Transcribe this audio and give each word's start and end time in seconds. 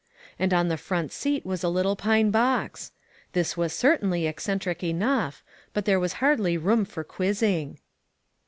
And 0.39 0.51
on 0.51 0.67
the 0.67 0.77
front 0.77 1.11
seat 1.11 1.45
was 1.45 1.63
a 1.63 1.69
little 1.69 1.95
pine 1.95 2.31
box 2.31 2.91
I 2.95 2.99
This 3.33 3.55
was 3.55 3.71
certainly 3.71 4.25
eccentric 4.25 4.83
enough, 4.83 5.43
but 5.73 5.85
there 5.85 5.99
was 5.99 6.13
hardly 6.13 6.57
room 6.57 6.85
for 6.85 7.03
quizzing 7.03 7.77